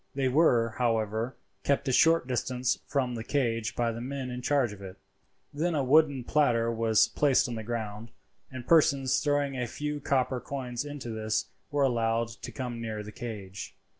[0.15, 4.73] They were, however, kept a short distance from the cage by the men in charge
[4.73, 4.97] of it.
[5.53, 8.09] Then a wooden platter was placed on the ground,
[8.49, 13.11] and persons throwing a few copper coins into this were allowed to come near the
[13.11, 13.75] cage.